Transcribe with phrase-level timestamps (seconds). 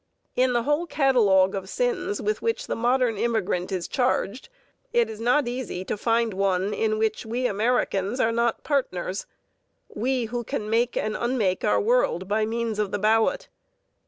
[0.35, 4.49] In the whole catalogue of sins with which the modern immigrant is charged,
[4.91, 9.27] it is not easy to find one in which we Americans are not partners,
[9.89, 13.47] we who can make and unmake our world by means of the ballot.